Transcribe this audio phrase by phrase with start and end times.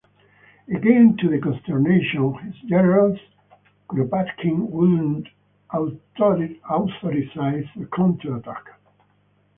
[0.67, 3.19] Again to the consternation of his generals,
[3.87, 5.27] Kuropatkin would not
[6.63, 8.69] authorize a counter-attack.